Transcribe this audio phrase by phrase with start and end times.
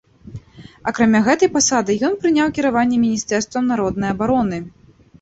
[0.91, 4.57] Акрамя гэтай пасады, ён прыняў кіраванне міністэрствам народнай абароны.